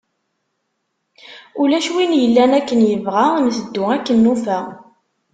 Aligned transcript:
Ulac 1.61 1.87
win 1.93 2.13
yellan 2.21 2.51
akken 2.59 2.79
yebɣa, 2.89 3.25
nteddu 3.45 3.83
akken 3.95 4.17
nufa. 4.23 4.59